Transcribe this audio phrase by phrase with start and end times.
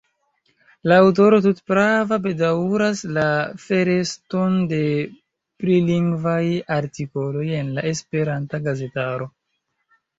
[0.91, 3.27] La aŭtoro tute prave bedaŭras la
[3.67, 4.81] foreston de
[5.65, 6.45] prilingvaj
[6.81, 9.35] artikoloj en la esperanta gazetaro.